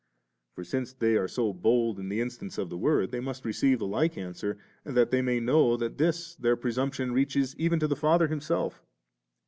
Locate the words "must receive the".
3.19-3.85